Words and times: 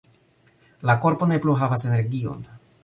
La 0.91 0.95
korpo 1.03 1.29
ne 1.33 1.39
plu 1.45 1.57
havas 1.61 1.87
energion 1.93 2.45